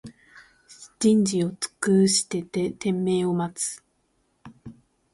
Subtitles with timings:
[0.97, 3.83] じんじをつくしててんめいをまつ